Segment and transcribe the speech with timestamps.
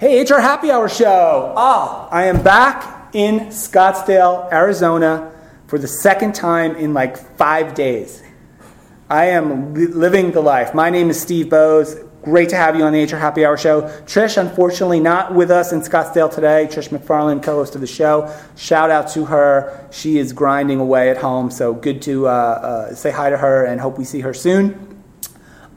[0.00, 1.52] Hey, HR Happy Hour Show.
[1.58, 5.30] Ah, I am back in Scottsdale, Arizona
[5.66, 8.22] for the second time in like five days.
[9.10, 10.72] I am li- living the life.
[10.72, 12.02] My name is Steve Boese.
[12.22, 13.82] Great to have you on the HR Happy Hour Show.
[14.06, 16.66] Trish, unfortunately, not with us in Scottsdale today.
[16.70, 18.34] Trish McFarland, co host of the show.
[18.56, 19.86] Shout out to her.
[19.90, 23.66] She is grinding away at home, so good to uh, uh, say hi to her
[23.66, 25.02] and hope we see her soon.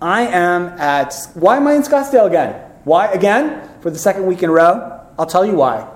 [0.01, 1.13] I am at.
[1.33, 2.69] Why am I in Scottsdale again?
[2.83, 3.69] Why again?
[3.81, 5.01] For the second week in a row?
[5.17, 5.87] I'll tell you why.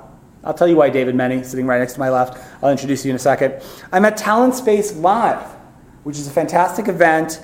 [0.43, 2.37] I'll tell you why, David Mennie, sitting right next to my left.
[2.63, 3.61] I'll introduce you in a second.
[3.91, 5.45] I'm at Talent Space Live,
[6.03, 7.43] which is a fantastic event.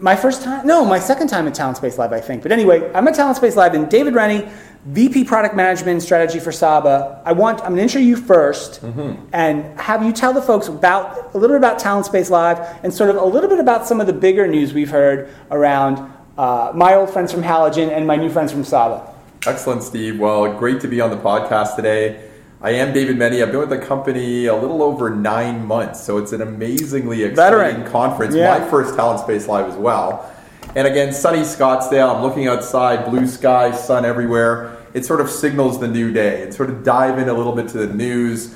[0.00, 2.42] My first time, no, my second time at Talent Space Live, I think.
[2.42, 4.48] But anyway, I'm at Talent Space Live, and David Mennie,
[4.86, 7.20] VP Product Management and Strategy for Saba.
[7.24, 9.28] I want, I'm going to intro you 1st mm-hmm.
[9.32, 12.94] and have you tell the folks about a little bit about Talent Space Live and
[12.94, 16.72] sort of a little bit about some of the bigger news we've heard around uh,
[16.74, 19.12] my old friends from Halogen and my new friends from Saba.
[19.46, 20.18] Excellent, Steve.
[20.18, 22.28] Well, great to be on the podcast today.
[22.60, 23.42] I am David Mennie.
[23.42, 27.58] I've been with the company a little over nine months, so it's an amazingly exciting
[27.58, 27.92] Veteran.
[27.92, 28.34] conference.
[28.34, 28.58] Yeah.
[28.58, 30.32] My first Talent Space Live as well.
[30.74, 32.16] And again, sunny Scottsdale.
[32.16, 34.76] I'm looking outside, blue sky, sun everywhere.
[34.94, 36.42] It sort of signals the new day.
[36.42, 38.54] And sort of dive in a little bit to the news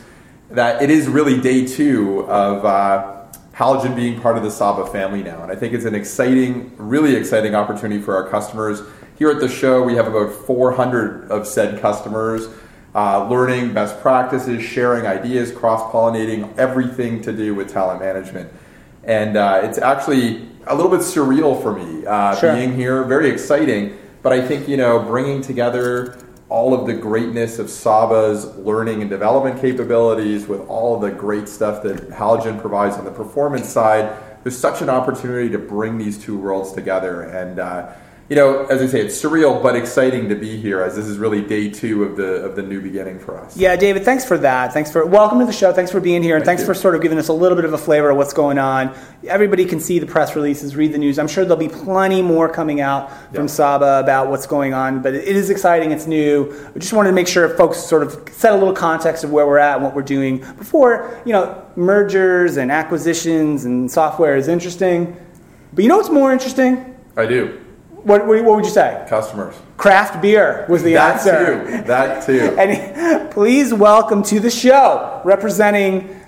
[0.50, 3.19] that it is really day two of uh,
[3.54, 5.42] Halogen being part of the Saba family now.
[5.42, 8.82] And I think it's an exciting, really exciting opportunity for our customers.
[9.18, 12.48] Here at the show, we have about 400 of said customers
[12.94, 18.52] uh, learning best practices, sharing ideas, cross pollinating, everything to do with talent management.
[19.04, 22.54] And uh, it's actually a little bit surreal for me uh, Sure.
[22.54, 23.96] being here, very exciting.
[24.22, 26.18] But I think, you know, bringing together
[26.50, 31.48] all of the greatness of Saba's learning and development capabilities with all of the great
[31.48, 36.18] stuff that Halogen provides on the performance side, there's such an opportunity to bring these
[36.18, 37.22] two worlds together.
[37.22, 37.92] And, uh,
[38.30, 41.18] you know, as I say, it's surreal but exciting to be here as this is
[41.18, 43.56] really day two of the of the new beginning for us.
[43.56, 44.72] Yeah, David, thanks for that.
[44.72, 45.72] Thanks for welcome to the show.
[45.72, 46.72] Thanks for being here, and Thank thanks you.
[46.72, 48.94] for sort of giving us a little bit of a flavor of what's going on.
[49.26, 51.18] Everybody can see the press releases, read the news.
[51.18, 53.52] I'm sure there'll be plenty more coming out from Yeah.
[53.52, 55.90] Saba about what's going on, but it is exciting.
[55.90, 56.54] It's new.
[56.72, 59.44] We just wanted to make sure folks sort of set a little context of where
[59.44, 64.46] we're at and what we're doing before you know mergers and acquisitions and software is
[64.46, 65.16] interesting.
[65.72, 66.94] But you know what's more interesting?
[67.16, 67.58] I do.
[68.04, 69.04] What, what, what would you say?
[69.08, 69.54] Customers.
[69.76, 71.64] Craft beer was the that answer.
[71.64, 71.82] too.
[71.84, 72.56] That too.
[72.58, 76.20] And please welcome to the show, representing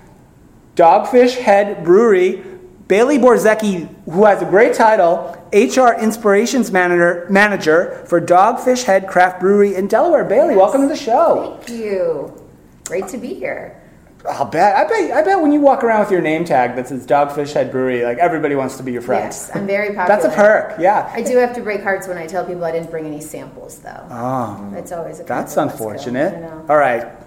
[0.77, 2.45] Dogfish Head Brewery,
[2.89, 9.41] Bailey Borzecki, who has a great title, HR Inspirations Manager, Manager for Dogfish Head Craft
[9.41, 10.25] Brewery in Delaware.
[10.25, 11.59] Bailey, welcome to the show.
[11.63, 12.43] Thank you.
[12.85, 13.82] Great to be here.
[14.29, 16.89] I'll bet, I bet, I bet when you walk around with your name tag that
[16.89, 19.25] says Dogfish Head Brewery, like everybody wants to be your friend.
[19.25, 20.07] Yes, I'm very popular.
[20.09, 21.11] That's a perk, yeah.
[21.13, 23.81] I do have to break hearts when I tell people I didn't bring any samples,
[23.81, 24.07] though.
[24.11, 26.71] Ah, oh, That's always a that's kind of a unfortunate.
[26.71, 27.22] All right.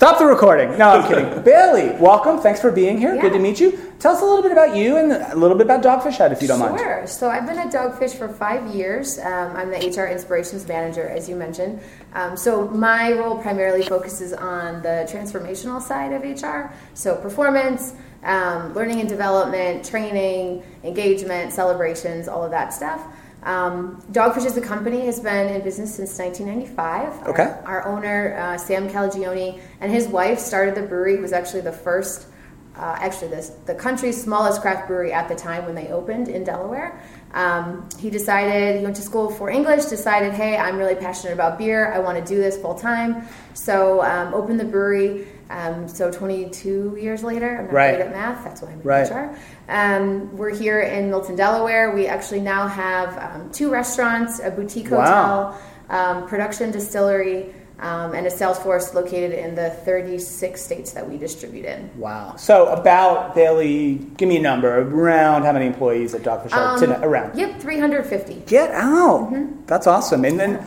[0.00, 0.78] Stop the recording.
[0.78, 1.42] No, I'm kidding.
[1.42, 2.38] Bailey, welcome.
[2.38, 3.20] Thanks for being here.
[3.20, 3.78] Good to meet you.
[3.98, 6.40] Tell us a little bit about you and a little bit about Dogfish Head, if
[6.40, 6.78] you don't mind.
[6.78, 7.06] Sure.
[7.06, 9.18] So I've been at Dogfish for five years.
[9.18, 11.82] Um, I'm the HR Inspirations Manager, as you mentioned.
[12.14, 16.72] Um, so my role primarily focuses on the transformational side of HR.
[16.94, 23.02] So performance, um, learning and development, training, engagement, celebrations, all of that stuff.
[23.42, 27.22] Um, Dogfish as a company has been in business since 1995.
[27.22, 27.54] Our- Okay.
[27.64, 31.14] Our, owner, uh, Sam Calagione, and his wife started the brewery.
[31.14, 32.26] It was actually the first
[32.76, 36.44] uh, actually this, the country's smallest craft brewery at the time when they opened in
[36.44, 37.02] Delaware.
[37.34, 41.58] Um, he decided, he went to school for English, decided, hey, I'm really passionate about
[41.58, 41.92] beer.
[41.92, 43.28] I want to do this full time.
[43.54, 45.26] So um, opened the brewery.
[45.50, 47.96] Um, so 22 years later, I'm not Right.
[47.96, 48.44] great at math.
[48.44, 49.10] That's why I'm in Right.
[49.10, 49.30] HR.
[49.68, 51.90] Um, we're here in Milton, Delaware.
[51.90, 54.98] We actually now have um, two restaurants, a boutique Wow.
[55.00, 55.56] hotel,
[55.90, 61.16] um, production distillery, um, and a sales force located in the 36 states that we
[61.16, 61.90] distribute in.
[61.96, 62.34] Wow.
[62.36, 64.80] So about Bailey, give me a number.
[64.82, 66.90] Around how many employees at Dogfish Head?
[66.92, 67.36] Um, around.
[67.36, 68.42] Yep, 350.
[68.46, 69.32] Get out.
[69.32, 69.62] Mm-hmm.
[69.66, 70.24] That's awesome.
[70.24, 70.60] And then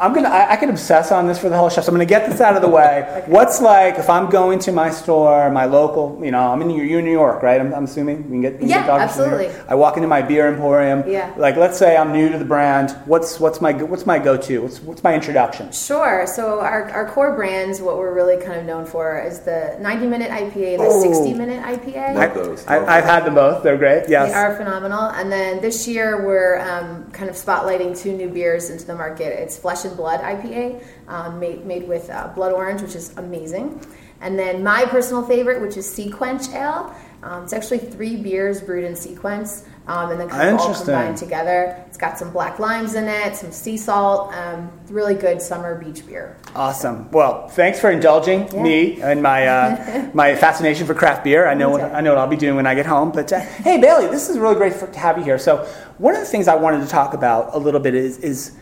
[0.00, 0.28] I'm gonna.
[0.28, 1.80] I, I can obsess on this for the whole show.
[1.80, 3.24] So I'm gonna get this out of the way.
[3.26, 6.20] What's like if I'm going to my store, my local?
[6.24, 7.60] You know, I'm in New, you're in New York, right?
[7.60, 8.52] I'm, I'm assuming we can get.
[8.54, 9.48] we can Yeah, get dogfish from absolutely.
[9.68, 11.04] I walk into my beer emporium.
[11.08, 11.32] Yeah.
[11.36, 12.92] Like, let's say I'm new to the brand.
[13.06, 14.62] What's what's my go- what's my go-to?
[14.62, 15.72] What's what's my introduction?
[15.72, 16.26] Sure.
[16.26, 20.06] So our, our core brands, what we're really kind of known for is the 90
[20.06, 21.02] minute IPA, the Oh.
[21.02, 22.14] 60 minute IPA.
[22.14, 22.66] Love those.
[22.66, 23.62] I, I've had them both.
[23.62, 24.08] They're great.
[24.08, 24.28] Yes.
[24.30, 25.00] They are phenomenal.
[25.10, 29.38] And then this year we're um, kind of spotlighting two new beers into the market.
[29.38, 33.80] It's Flesh and Blood IPA, um, made, made with uh, blood orange, which is amazing.
[34.20, 36.94] And then my personal favorite, which is SeaQuench Ale.
[37.22, 41.16] Um, it's actually three beers brewed in sequence um, and then kind of all combined
[41.16, 41.82] together.
[41.88, 46.06] It's got some black limes in it, some sea salt, um, really good summer beach
[46.06, 46.36] beer.
[46.54, 47.10] Awesome.
[47.10, 48.62] Well, thanks for indulging Yeah.
[48.62, 51.48] me and my uh, my fascination for craft beer.
[51.48, 53.10] I know what I know what I'll be doing when I get home.
[53.10, 55.38] But uh, hey, Bailey, this is really great for, to have you here.
[55.38, 55.64] So
[55.96, 58.56] one of the things I wanted to talk about a little bit is is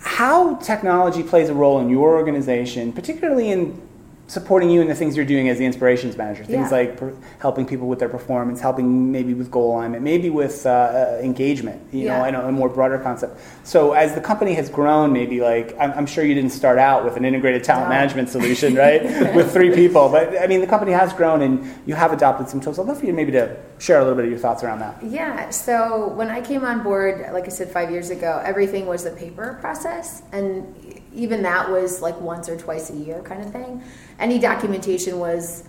[0.00, 3.80] how technology plays a role in your organization, particularly in
[4.30, 6.44] supporting you in the things you're doing as the inspirations manager.
[6.44, 6.76] Things Yeah.
[6.78, 10.70] like per- helping people with their performance, helping maybe with goal alignment, maybe with uh,
[10.70, 11.82] uh, engagement.
[11.90, 12.30] You know, Yeah.
[12.30, 13.40] Know a more broader concept.
[13.64, 17.04] So as the company has grown, maybe like I'm, I'm sure you didn't start out
[17.04, 17.96] with an integrated talent No.
[17.96, 19.02] management solution, right?
[19.34, 22.60] with three people, but I mean the company has grown and you have adopted some
[22.60, 22.78] tools.
[22.78, 24.94] I'd love for you maybe to share a little bit of your thoughts around that.
[25.02, 29.02] Yeah, so when I came on board, like I said, five years ago, everything was
[29.02, 30.22] the paper process.
[30.30, 30.72] And
[31.14, 33.82] even that was like once or twice a year kind of thing.
[34.18, 35.64] Any documentation was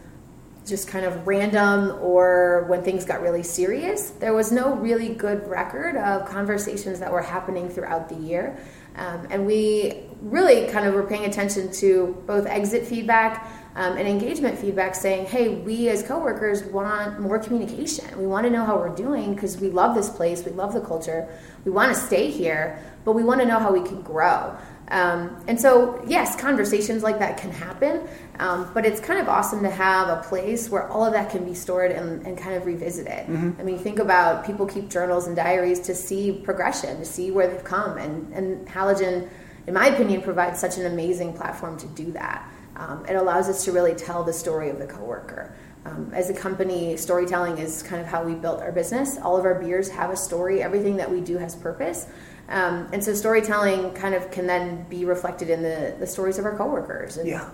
[0.65, 4.11] just kind of random or when things got really serious.
[4.11, 8.59] There was no really good record of conversations that were happening throughout the year.
[8.95, 14.07] Um, and we really kind of were paying attention to both exit feedback um, and
[14.07, 18.05] engagement feedback saying, hey, we as coworkers want more communication.
[18.19, 20.81] We want to know how we're doing because we love this place, we love the
[20.81, 21.27] culture,
[21.63, 24.55] we want to stay here, but we want to know how we can grow.
[24.91, 28.01] Um, and so, yes, conversations like that can happen,
[28.39, 31.45] um, but it's kind of awesome to have a place where all of that can
[31.45, 33.25] be stored and, and kind of revisit it.
[33.57, 37.47] I mean, think about people keep journals and diaries to see progression, to see where
[37.47, 39.29] they've come, and, and Halogen,
[39.65, 42.51] in my opinion, provides such an amazing platform to do that.
[42.75, 45.55] Um, it allows us to really tell the story of the coworker.
[45.85, 49.17] Um, as a company, storytelling is kind of how we built our business.
[49.17, 50.61] All of our beers have a story.
[50.61, 52.07] Everything that we do has purpose.
[52.51, 56.45] Um, and so storytelling kind of can then be reflected in the, the stories of
[56.45, 57.17] our coworkers.
[57.17, 57.49] And Yeah.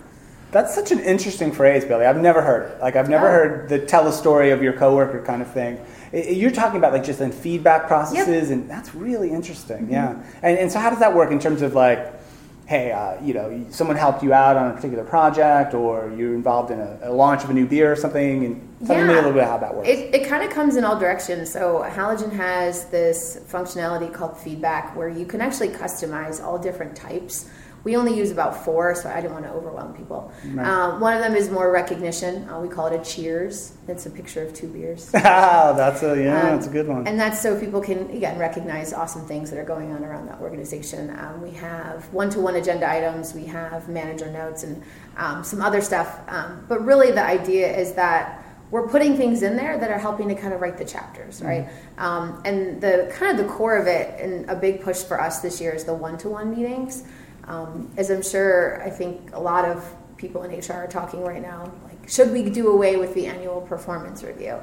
[0.50, 2.06] That's such an interesting phrase, Bailey.
[2.06, 2.80] I've never heard it.
[2.80, 3.30] Like I've never Oh.
[3.32, 5.78] heard the tell a story of your coworker kind of thing.
[6.12, 9.82] You're talking about like just in feedback processes, and that's really interesting.
[9.84, 9.92] Mm-hmm.
[9.92, 10.16] Yeah.
[10.42, 11.98] And, and so how does that work in terms of like,
[12.68, 16.70] hey, uh, you know, someone helped you out on a particular project, or you're involved
[16.70, 19.32] in a, a launch of a new beer or something, and tell me a little
[19.32, 19.88] bit how that works.
[19.88, 21.50] It, it kind of comes in all directions.
[21.50, 27.48] So Halogen has this functionality called feedback where you can actually customize all different types.
[27.84, 30.32] We only use about four, so I didn't want to overwhelm people.
[30.44, 30.66] Right.
[30.66, 32.48] Um, one of them is more recognition.
[32.48, 33.72] Uh, we call it a cheers.
[33.86, 35.10] It's a picture of two beers.
[35.14, 37.06] Ah, that's a yeah, Um, that's a good one.
[37.06, 40.40] And that's so people can, again, recognize awesome things that are going on around that
[40.40, 41.16] organization.
[41.18, 44.82] Um, we have one to one agenda items, we have manager notes, and
[45.16, 46.20] um, some other stuff.
[46.28, 50.28] Um, but really, the idea is that we're putting things in there that are helping
[50.28, 51.68] to kind of write the chapters, right?
[51.96, 55.40] Um, and the kind of the core of it, and a big push for us
[55.40, 57.04] this year is the one to one meetings.
[57.48, 59.84] Um, as I'm sure, I think a lot of
[60.16, 63.62] people in HR are talking right now, like, should we do away with the annual
[63.62, 64.58] performance review?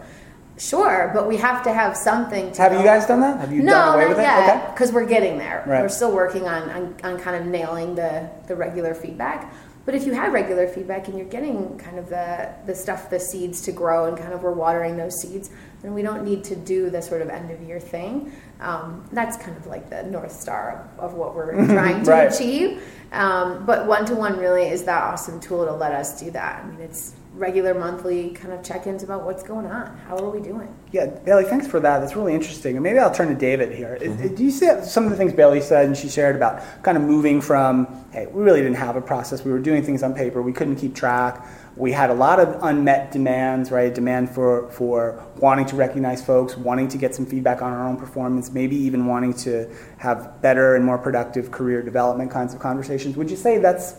[0.58, 2.52] Sure, but we have to have something.
[2.54, 3.40] To Have you guys done that?
[3.42, 4.22] Have you no, done away with it?
[4.22, 4.72] yet, Okay.
[4.72, 5.64] because we're getting there.
[5.68, 5.82] Right.
[5.82, 9.54] We're still working on, on, on kind of nailing the, the regular feedback.
[9.86, 13.20] But if you have regular feedback and you're getting kind of the, the stuff, the
[13.20, 15.50] seeds to grow, and kind of we're watering those seeds,
[15.82, 18.32] then we don't need to do the sort of end of year thing.
[18.60, 22.34] Um, that's kind of like the north star of, of what we're trying to Right.
[22.34, 22.82] achieve.
[23.12, 26.64] Um, but one to one really is that awesome tool to let us do that.
[26.64, 29.96] I mean, it's regular monthly kind of check ins about what's going on.
[30.08, 30.74] How are we doing?
[30.94, 32.00] Yeah, Bailey, thanks for that.
[32.00, 32.76] That's really interesting.
[32.78, 33.96] And maybe I'll turn to David here.
[33.96, 36.98] Is- Do you see some of the things Bailey said and she shared about kind
[36.98, 39.44] of moving from, hey, we really didn't have a process.
[39.44, 40.42] We were doing things on paper.
[40.42, 41.46] We couldn't keep track.
[41.78, 43.94] We had a lot of unmet demands, right?
[43.94, 47.98] Demand for, for wanting to recognize folks, wanting to get some feedback on our own
[47.98, 53.18] performance, maybe even wanting to have better and more productive career development kinds of conversations.
[53.18, 53.96] Would you say that's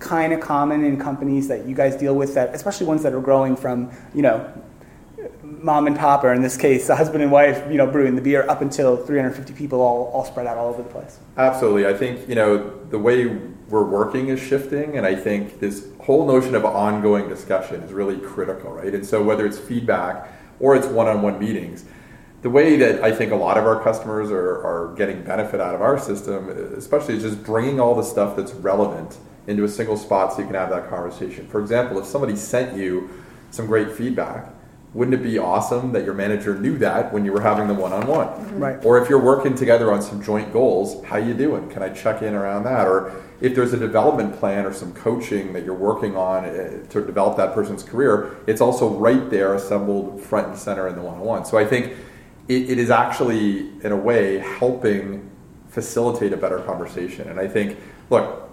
[0.00, 3.20] kind of common in companies that you guys deal with that especially ones that are
[3.20, 4.52] growing from you know
[5.44, 8.20] mom and pop or in this case a husband and wife you know brewing the
[8.20, 11.86] beer up until 350 people all, all spread out all over the place Absolutely.
[11.86, 13.26] I think, you know, the way
[13.68, 18.18] we're working is shifting, and I think this whole notion of ongoing discussion is really
[18.18, 18.94] critical, right?
[18.94, 20.28] And so, whether it's feedback
[20.60, 21.84] or it's one on one meetings,
[22.42, 25.74] the way that I think a lot of our customers are, are getting benefit out
[25.74, 29.16] of our system, especially is just bringing all the stuff that's relevant
[29.46, 31.46] into a single spot so you can have that conversation.
[31.46, 33.08] For example, if somebody sent you
[33.50, 34.52] some great feedback,
[34.94, 38.26] wouldn't it be awesome that your manager knew that when you were having the one-on-one
[38.26, 38.58] mm-hmm.
[38.58, 41.88] right or if you're working together on some joint goals how you doing can i
[41.88, 45.74] check in around that or if there's a development plan or some coaching that you're
[45.74, 50.58] working on eh, to develop that person's career it's also right there assembled front and
[50.58, 51.94] center in the one-on-one so i think
[52.48, 55.30] it, it is actually, in a way, helping
[55.68, 57.28] facilitate a better conversation.
[57.28, 57.78] And I think,
[58.10, 58.48] look,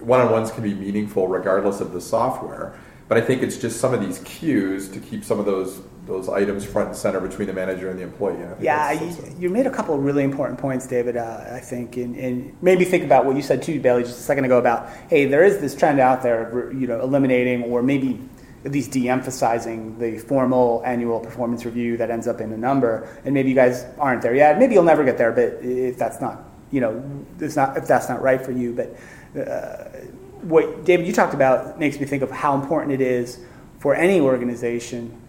[0.00, 2.78] one on ones can be meaningful regardless of the software.
[3.06, 6.28] But I think it's just some of these cues to keep some of those those
[6.28, 8.36] items front and center between the manager and the employee.
[8.60, 11.16] yeah, you, you, made a couple of really important points, David.
[11.16, 14.22] Uh, I think, and, and me think about what you said too, Bailey, just a
[14.22, 18.20] second ago about hey, there is this trend out there, you know, eliminating or maybe
[18.64, 23.08] at least de-emphasizing the formal annual performance review that ends up in a number.
[23.24, 24.58] And maybe you guys aren't there yet.
[24.58, 27.04] Maybe you'll never get there, but if that's not, you know,
[27.40, 28.72] it's not if that's not right for you.
[28.72, 28.96] But
[29.38, 29.88] uh,
[30.44, 33.40] what David you talked about makes me think of how important it is
[33.78, 35.20] for any organization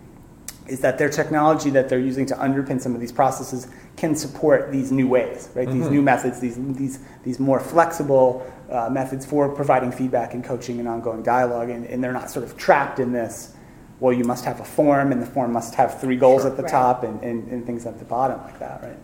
[0.67, 3.67] is that their technology that they're using to underpin some of these processes
[3.97, 5.67] can support these new ways, right?
[5.67, 5.79] Mm-hmm.
[5.79, 10.79] These new methods, these these these more flexible uh, methods for providing feedback and coaching
[10.79, 13.53] and ongoing dialogue, and, and, they're not sort of trapped in this.
[13.99, 16.57] Well, you must have a form, and the form must have three goals sure, at
[16.57, 16.71] the right.
[16.71, 18.97] top and, and, and things at the bottom, like that, right?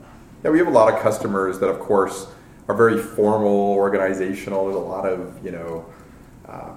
[0.44, 2.28] Yeah, we have a lot of customers that, of course,
[2.68, 4.66] are very formal, organizational.
[4.66, 5.86] There's a lot of you know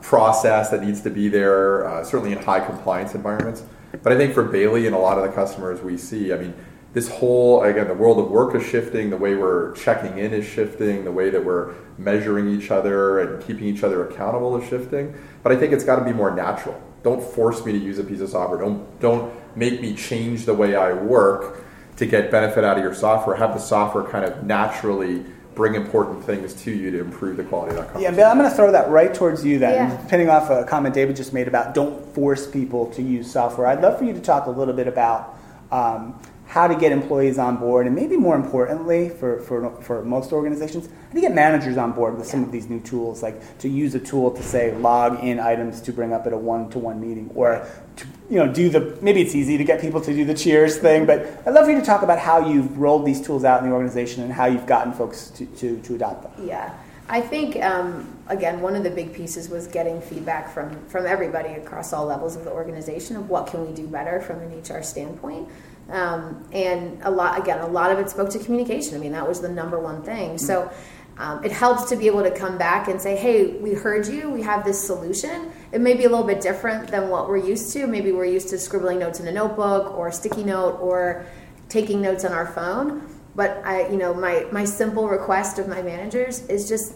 [0.01, 3.65] process that needs to be there, uh, certainly in high compliance environments.
[4.03, 6.55] But I think for Bailey and a lot of the customers we see, I mean,
[6.93, 9.11] this whole again, the world of work is shifting.
[9.11, 11.05] The way we're checking in is shifting.
[11.05, 15.15] The way that we're measuring each other and keeping each other accountable is shifting.
[15.43, 16.81] But I think it's got to be more natural.
[17.03, 18.61] Don't force me to use a piece of software.
[18.61, 21.65] Don't don't make me change the way I work
[21.97, 23.37] to get benefit out of your software.
[23.37, 27.71] Have the software kind of naturally bring important things to you to improve the quality
[27.71, 28.13] of that conversation.
[28.13, 30.03] Yeah, Bailey, I'm going to throw that right towards you then, yeah.
[30.03, 33.67] depending off a comment David just made about don't force people to use software.
[33.67, 35.39] I'd love for you to talk a little bit about
[35.71, 40.33] um, how to get employees on board, and maybe more importantly for, for, for most
[40.33, 43.69] organizations, how to get managers on board with some of these new tools, like to
[43.69, 47.31] use a tool to say log in items to bring up at a one-to-one meeting,
[47.35, 50.35] or to, you know do the maybe it's easy to get people to do the
[50.35, 53.45] cheers thing, but I'd love for you to talk about how you've rolled these tools
[53.45, 56.49] out in the organization and how you've gotten folks to, to, to adopt them.
[56.49, 56.75] Yeah.
[57.07, 61.51] I think um, again one of the big pieces was getting feedback from from everybody
[61.51, 64.83] across all levels of the organization of what can we do better from an HR
[64.83, 65.49] standpoint.
[65.91, 68.95] Um, and a lot, again, a lot of it spoke to communication.
[68.95, 70.39] I mean, that was the number one thing.
[70.39, 70.73] So
[71.17, 74.31] um, it helps to be able to come back and say, hey, we heard you,
[74.31, 75.51] we have this solution.
[75.71, 77.87] It may be a little bit different than what we're used to.
[77.87, 81.27] Maybe we're used to scribbling notes in a notebook or a sticky note or
[81.69, 83.09] taking notes on our phone.
[83.37, 86.95] But I, you know, my, my simple request of my managers is just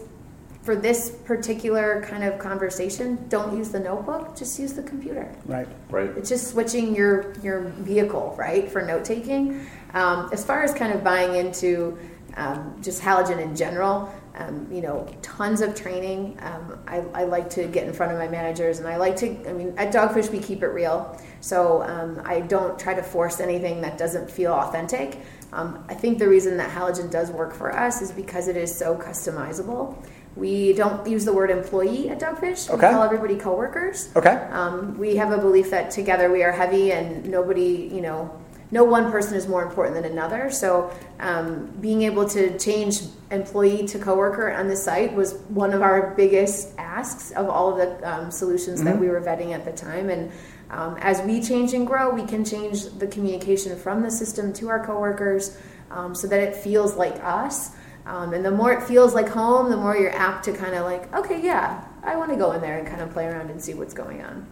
[0.63, 5.33] for this particular kind of conversation, don't use the notebook, just use the computer.
[5.45, 5.67] Right.
[5.89, 6.09] Right.
[6.11, 9.65] It's just switching your your vehicle, right, for note taking.
[9.93, 11.97] Um, as far as kind of buying into
[12.37, 16.37] um, just Halogen in general, um, you know, tons of training.
[16.41, 19.49] Um, I, I, like to get in front of my managers, and I like to.
[19.49, 23.39] I mean, at Dogfish we keep it real, so um, I don't try to force
[23.39, 25.19] anything that doesn't feel authentic.
[25.51, 28.75] Um, I think the reason that Halogen does work for us is because it is
[28.75, 29.95] so customizable.
[30.35, 32.69] We don't use the word employee at Dogfish.
[32.69, 32.87] Okay.
[32.87, 34.09] We call everybody coworkers.
[34.15, 34.35] Okay.
[34.51, 38.39] Um, we have a belief that together we are heavy and nobody, you know,
[38.71, 40.51] no one person is more important than another.
[40.51, 45.81] So um, being able to change employee to coworker on the site was one of
[45.81, 48.89] our biggest asks of all of the um, solutions mm-hmm.
[48.89, 50.09] that we were vetting at the time.
[50.09, 50.31] And
[50.69, 54.69] um, as we change and grow, we can change the communication from the system to
[54.69, 55.57] our coworkers
[55.89, 57.71] um, so that it feels like us.
[58.05, 60.85] Um, and the more it feels like home, the more you're apt to kind of
[60.85, 63.61] like, okay, yeah, I want to go in there and kind of play around and
[63.61, 64.47] see what's going on.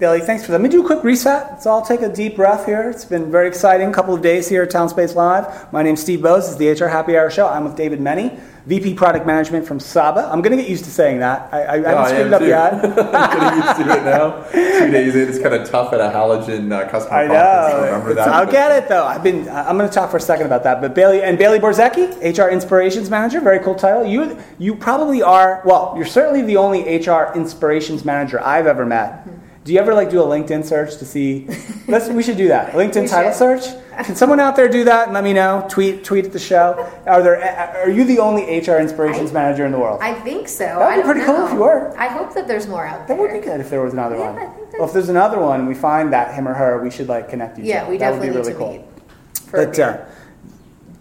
[0.00, 0.62] Bailey, thanks for that.
[0.62, 1.62] Let me do a quick reset.
[1.62, 2.88] So I'll take a deep breath here.
[2.88, 5.70] It's been very exciting couple of days here at Talent Space Live.
[5.74, 6.36] My name's Steve Boese.
[6.36, 7.46] This is the HR Happy Hour Show.
[7.46, 8.40] I'm with David Mennie.
[8.64, 10.30] VP Product Management from Saba.
[10.32, 11.52] I'm going to get used to saying that.
[11.52, 12.74] I, I, no, I haven't screwed it up yet.
[13.14, 14.42] I'm getting used to it now.
[14.78, 17.84] Two days in, it's kind of tough at a halogen uh, customer I know.
[17.84, 18.28] remember that.
[18.28, 19.04] I'll get it though.
[19.04, 19.50] I've been.
[19.50, 20.80] I'm going to talk for a second about that.
[20.80, 24.06] But Bailey and Bailey Borzecki, HR Inspirations Manager, very cool title.
[24.06, 25.60] You you probably are.
[25.66, 29.26] Well, you're certainly the only HR Inspirations Manager I've ever met.
[29.70, 31.46] Do you ever like do a LinkedIn search to see?
[31.86, 32.72] Let's we should do that.
[32.72, 33.62] LinkedIn title search.
[34.04, 35.64] Can someone out there do that and let me know?
[35.70, 36.90] Tweet tweet at the show.
[37.06, 37.40] Are there?
[37.76, 40.00] Are you the only HR inspirations I, manager in the world?
[40.02, 40.64] I think so.
[40.64, 41.36] That would be pretty know.
[41.36, 41.96] cool if you were.
[41.96, 43.16] I hope that there's more out there.
[43.16, 44.68] That would be good if there was another yeah, one.
[44.72, 47.28] Well, if there's another one and we find that him or her, we should like
[47.28, 47.62] connect you.
[47.62, 47.90] Yeah, to.
[47.90, 48.72] we that definitely would be really cool.
[48.72, 49.42] Meet.
[49.50, 50.08] For a But beer.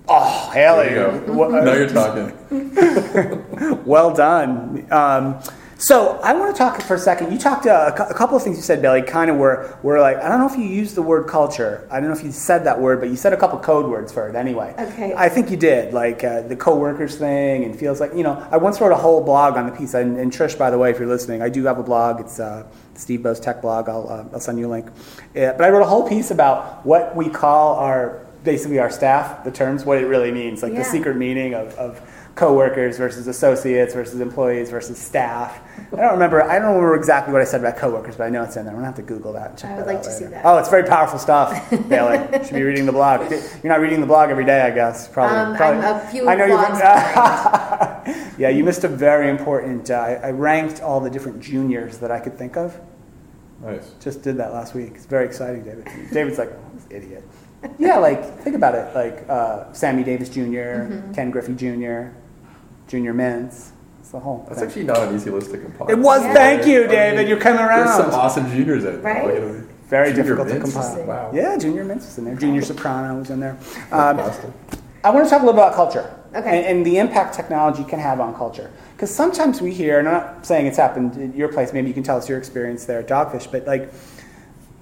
[0.08, 1.60] uh, oh, hell, There you go.
[1.60, 3.84] now you're talking.
[3.84, 4.86] well done.
[4.92, 5.42] Um,
[5.80, 7.32] so I want to talk for a second.
[7.32, 9.02] You talked uh, a, couple of things you said, Bailey.
[9.02, 11.88] Kind of were were like I don't know if you used the word culture.
[11.90, 14.12] I don't know if you said that word, but you said a couple code words
[14.12, 14.76] for it anyway.
[14.78, 15.14] Okay.
[15.16, 18.46] I think you did, like uh, the coworkers thing, and feels like you know.
[18.52, 19.94] I once wrote a whole blog on the piece.
[19.94, 22.20] And, and Trish, by the way, if you're listening, I do have a blog.
[22.20, 23.88] It's uh, Steve Boese's Tech blog.
[23.88, 24.88] I'll uh, I'll send you a link.
[24.88, 24.92] Uh,
[25.54, 29.52] but I wrote a whole piece about what we call our basically our staff, the
[29.52, 30.80] terms, what it really means, like Yeah.
[30.80, 32.02] the secret meaning of, of
[32.36, 35.60] coworkers versus associates versus employees versus staff.
[35.92, 36.42] I don't remember.
[36.44, 38.74] I don't remember exactly what I said about coworkers, but I know it's in there.
[38.74, 39.50] I'm gonna have to Google that.
[39.52, 40.46] And check I would that like out to see that.
[40.46, 42.18] Oh, it's very powerful stuff, Bailey.
[42.40, 43.30] you should be reading the blog.
[43.32, 43.42] You're
[43.74, 45.08] not reading the blog every day, I guess.
[45.08, 45.38] Probably.
[45.38, 45.84] Um, probably.
[45.84, 49.90] I'm a few I know blogs you've been, Yeah, you missed a very important.
[49.90, 52.80] Uh, I, I ranked all the different juniors that I could think of.
[53.62, 53.92] Nice.
[54.00, 54.94] Just did that last week.
[54.96, 55.86] It's very exciting, David.
[56.14, 57.24] David's like, oh, this idiot.
[57.78, 58.96] Yeah, like think about it.
[58.96, 61.14] Like uh, Sammy Davis junior Mm-hmm.
[61.14, 62.16] Ken Griffey Jr.,
[62.90, 63.72] Junior Mints.
[64.00, 64.46] It's the whole.
[64.48, 64.68] That's thing.
[64.68, 65.88] actually not an easy list to compile.
[65.88, 66.24] It was.
[66.24, 66.34] Yeah.
[66.34, 67.30] Thank you, I mean, David.
[67.30, 67.86] You're coming around.
[67.86, 69.02] There's some awesome juniors out there.
[69.02, 69.44] Right?
[69.44, 71.04] Like, Very Junior difficult to compile.
[71.06, 71.32] Wow.
[71.34, 72.36] Yeah, Junior Mints was in there.
[72.36, 73.58] Junior Soprano was in there.
[73.92, 74.20] Um,
[75.04, 76.58] I want to talk a little bit about culture Okay.
[76.58, 78.72] and, and the impact technology can have on culture.
[78.96, 81.94] Because sometimes we hear, and I'm not saying it's happened at your place, maybe you
[81.94, 83.92] can tell us your experience there at Dogfish, but like,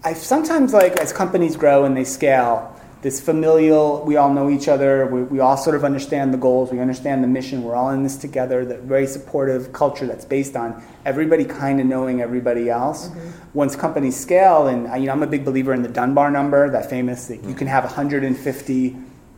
[0.04, 4.68] I sometimes like as companies grow and they scale, this familial, we all know each
[4.68, 7.92] other, we, we all sort of understand the goals, we understand the mission, we're all
[7.92, 12.70] in this together, that very supportive culture that's based on everybody kind of knowing everybody
[12.70, 13.10] else.
[13.10, 13.30] Mm-hmm.
[13.54, 16.70] Once companies scale, and I- you know, I'm a big believer in the Dunbar number,
[16.72, 17.54] that famous, that you mm-hmm.
[17.54, 18.98] can have 150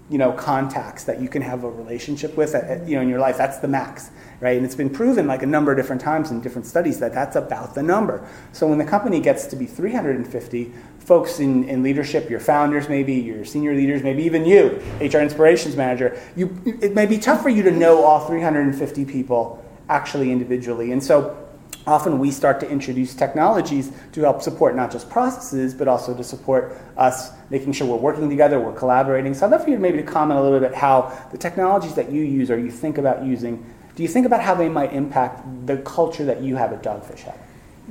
[0.09, 3.19] you know contacts that you can have a relationship with at, you know in your
[3.19, 3.37] life.
[3.37, 4.11] That's the max
[4.41, 4.55] right?
[4.55, 7.35] And it's been proven like a number of different times in different studies that that's
[7.35, 8.25] about the number.
[8.53, 13.13] So when the company gets to be 350 folks in, in leadership your founders maybe
[13.15, 17.49] your senior leaders maybe even you hr inspirations manager you it may be tough for
[17.49, 20.91] you to know all 350 people actually individually.
[20.91, 21.48] And so
[21.87, 26.23] often we start to introduce technologies to help support not just processes, but also to
[26.23, 29.33] support us making sure we're working together, we're collaborating.
[29.33, 32.11] So I'd love for you maybe to comment a little bit how the technologies that
[32.11, 33.65] you use or you think about using,
[33.95, 37.19] do you think about how they might impact the culture that you have at Dogfish
[37.19, 37.39] Head?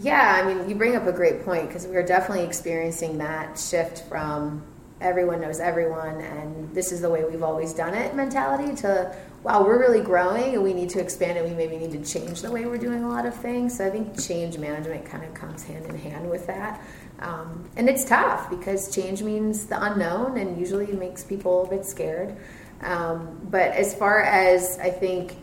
[0.01, 4.09] Yeah, I mean, you bring up a great point because we're definitely experiencing that shift
[4.09, 4.63] from
[5.01, 9.65] everyone knows everyone and this is the way we've always done it mentality to wow,
[9.65, 12.51] we're really growing and we need to expand and we maybe need to change the
[12.51, 13.79] way we're doing a lot of things.
[13.79, 16.81] So I think change management kind of comes hand in hand with that.
[17.21, 21.85] Um, and it's tough because change means the unknown and usually makes people a bit
[21.85, 22.37] scared.
[22.83, 25.37] Um, but as far as I think,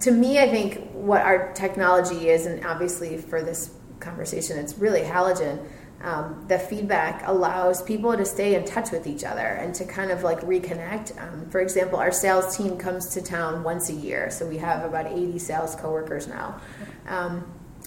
[0.00, 5.02] to me, I think what our technology is, and obviously for this conversation, it's really
[5.02, 5.64] halogen.
[6.02, 10.10] Um, the feedback allows people to stay in touch with each other and to kind
[10.10, 11.16] of like reconnect.
[11.22, 14.84] Um, for example, our sales team comes to town once a year, so we have
[14.84, 16.60] about 80 sales coworkers now.
[17.08, 17.44] Um,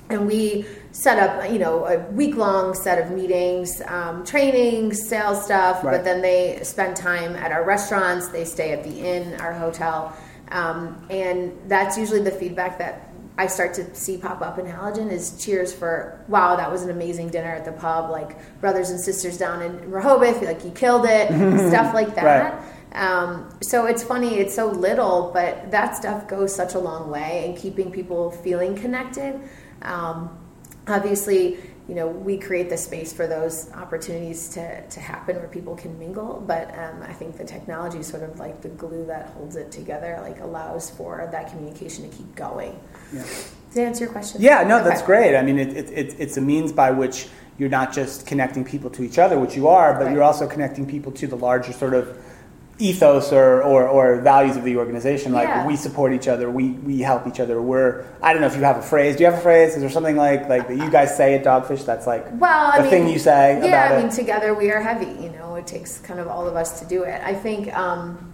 [0.10, 5.44] and we set up, you know, a week long set of meetings, um, trainings, sales
[5.44, 5.94] stuff, Right.
[5.98, 10.16] but then they spend time at our restaurants, they stay at the inn, our hotel.
[10.52, 15.12] Um, and that's usually the feedback that I start to see pop up in Halogen
[15.12, 19.00] is cheers for wow that was an amazing dinner at the pub like brothers and
[19.00, 21.28] sisters down in Rehoboth like you killed it
[21.70, 22.64] stuff like that.
[22.94, 27.46] Um, so it's funny it's so little but that stuff goes such a long way
[27.50, 29.40] in keeping people feeling connected.
[29.82, 30.38] Um,
[30.88, 35.76] obviously you know we create the space for those opportunities to, to happen where people
[35.76, 39.28] can mingle but um, i think the technology is sort of like the glue that
[39.32, 42.80] holds it together like allows for that communication to keep going
[43.14, 43.22] Yeah.
[43.22, 45.36] does that answer your question Yeah, no, that's great.
[45.38, 48.90] I mean, it, it, it, it's a means by which you're not just connecting people
[48.92, 50.14] to each other, which you are, but Right.
[50.14, 52.18] you're also connecting people to the larger sort of
[52.78, 55.32] ethos or, or, or values of the organization.
[55.32, 55.66] Like Yeah.
[55.66, 57.62] we support each other, we, we help each other.
[57.62, 59.16] We're I don't know if you have a phrase.
[59.16, 59.76] Do you have a phrase?
[59.76, 62.78] Is there something like like that you guys say at Dogfish that's like well I
[62.78, 64.14] the mean, thing you say yeah about i mean it?
[64.14, 67.04] together we are heavy you know it takes kind of all of us to do
[67.04, 68.25] it i think um,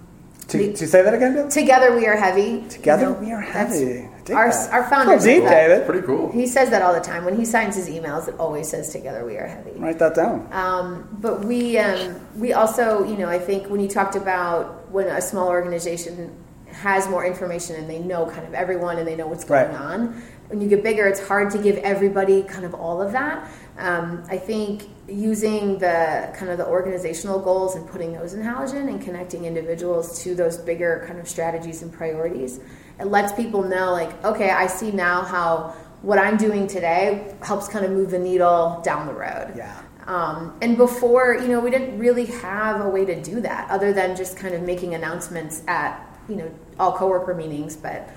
[0.52, 1.50] To, to say that again, Bailey?
[1.50, 4.08] together we are heavy Together we are heavy.
[4.30, 4.72] I our, that.
[4.74, 5.68] our founder It's deep, says that.
[5.68, 5.86] David.
[5.88, 6.32] Pretty cool.
[6.32, 9.26] he says that all the time when he signs his emails it always says together
[9.26, 10.48] we are heavy Write that down.
[10.52, 15.08] Um, but we um, we also, you know, I think when you talked about when
[15.08, 16.36] a small organization
[16.68, 19.76] has more information and they know kind of everyone and they know what's going Right.
[19.82, 20.22] on.
[20.48, 23.50] When you get bigger, it's hard to give everybody kind of all of that.
[23.78, 28.90] Um, I think using the kind of the organizational goals and putting those in Halogen
[28.90, 32.60] and connecting individuals to those bigger kind of strategies and priorities,
[33.00, 37.68] it lets people know like, okay, I see now how what I'm doing today helps
[37.68, 39.54] kind of move the needle down the road.
[39.56, 39.82] Yeah.
[40.08, 43.94] Um, and before, you know, we didn't really have a way to do that other
[43.94, 47.76] than just kind of making announcements at, you know, all coworker meetings.
[47.76, 48.10] But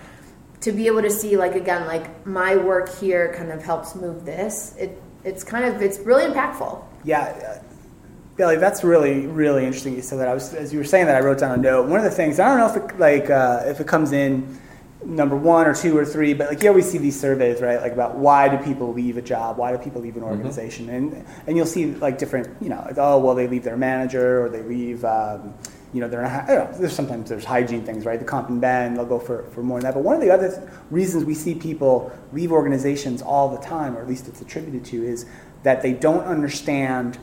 [0.63, 4.25] to be able to see, like, again, like my work here kind of helps move
[4.25, 6.83] this, it, it's kind of, it's really impactful.
[7.05, 7.61] Yeah.
[8.37, 9.95] Bailey, that's really, really interesting.
[9.95, 10.29] You said that.
[10.29, 11.89] I was, as you were saying that, I wrote down a note.
[11.89, 14.59] One of the things I don't know if it, like uh, if it comes in
[15.05, 17.81] number one or two or three, but like you always see these surveys, right?
[17.81, 19.59] Like about why do people leave a job?
[19.59, 20.31] Why do people leave an mm-hmm.
[20.31, 20.87] organization?
[20.87, 21.15] Mm-hmm.
[21.17, 24.49] And and you'll see like different, you know, oh well, they leave their manager or
[24.49, 25.05] they leave.
[25.05, 25.55] Um,
[25.95, 28.19] you know, they're not, know, there's sometimes there's hygiene things, right?
[28.19, 29.95] The comp and ben, they'll go for, for more than that.
[29.95, 33.97] But one of the other th- reasons we see people leave organizations all the time,
[33.97, 35.25] or at least it's attributed to, is
[35.63, 37.17] that they don't understand